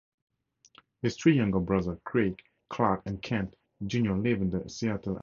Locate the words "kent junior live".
3.21-4.41